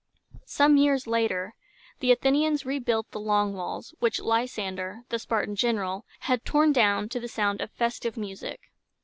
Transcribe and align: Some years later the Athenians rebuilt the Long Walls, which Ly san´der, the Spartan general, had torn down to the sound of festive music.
Some 0.47 0.77
years 0.77 1.05
later 1.05 1.53
the 1.99 2.11
Athenians 2.11 2.65
rebuilt 2.65 3.11
the 3.11 3.19
Long 3.19 3.53
Walls, 3.53 3.93
which 3.99 4.19
Ly 4.19 4.45
san´der, 4.45 5.01
the 5.09 5.19
Spartan 5.19 5.55
general, 5.55 6.07
had 6.21 6.43
torn 6.43 6.73
down 6.73 7.07
to 7.09 7.19
the 7.19 7.27
sound 7.27 7.61
of 7.61 7.69
festive 7.69 8.17
music. 8.17 8.61